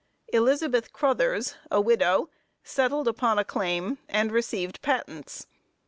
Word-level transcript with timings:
Elizabeth 0.29 0.91
Cruthers, 0.91 1.53
a 1.69 1.79
widow, 1.79 2.27
settled 2.63 3.07
upon 3.07 3.37
a 3.37 3.45
claim, 3.45 3.99
and 4.09 4.31
received 4.31 4.81
patents. 4.81 5.45